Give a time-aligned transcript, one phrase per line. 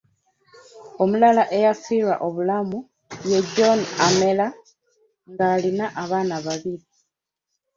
[1.01, 2.77] Omulala eyafiirwa obulamu
[3.31, 4.47] ye John Amera,
[5.31, 6.85] ng’alina abaana babiri.